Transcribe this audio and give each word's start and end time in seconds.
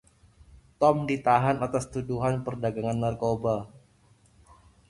Tom 0.81 0.97
ditahan 1.09 1.57
atas 1.67 1.85
tuduhan 1.93 2.35
perdagangan 2.45 2.97
narkoba. 3.03 3.55